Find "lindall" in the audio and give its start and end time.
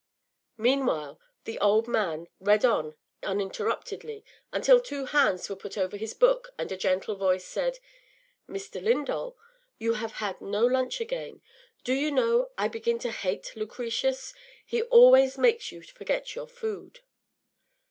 8.81-9.37